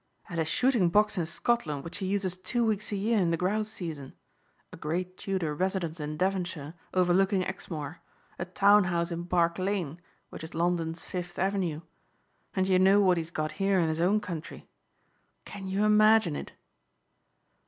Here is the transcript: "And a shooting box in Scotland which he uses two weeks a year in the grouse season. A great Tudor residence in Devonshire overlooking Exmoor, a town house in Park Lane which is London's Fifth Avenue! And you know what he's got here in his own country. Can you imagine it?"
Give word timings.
"And 0.29 0.39
a 0.39 0.45
shooting 0.45 0.89
box 0.89 1.15
in 1.19 1.27
Scotland 1.27 1.83
which 1.83 1.99
he 1.99 2.07
uses 2.07 2.35
two 2.35 2.65
weeks 2.65 2.91
a 2.91 2.95
year 2.95 3.19
in 3.19 3.29
the 3.29 3.37
grouse 3.37 3.69
season. 3.69 4.13
A 4.73 4.75
great 4.75 5.15
Tudor 5.15 5.53
residence 5.53 5.99
in 5.99 6.17
Devonshire 6.17 6.73
overlooking 6.91 7.43
Exmoor, 7.45 7.99
a 8.39 8.45
town 8.45 8.85
house 8.85 9.11
in 9.11 9.27
Park 9.27 9.59
Lane 9.59 10.01
which 10.31 10.43
is 10.43 10.55
London's 10.55 11.03
Fifth 11.05 11.37
Avenue! 11.37 11.81
And 12.55 12.67
you 12.67 12.79
know 12.79 12.99
what 12.99 13.17
he's 13.17 13.29
got 13.29 13.51
here 13.61 13.79
in 13.79 13.89
his 13.89 14.01
own 14.01 14.19
country. 14.21 14.67
Can 15.45 15.67
you 15.67 15.85
imagine 15.85 16.35
it?" 16.35 16.53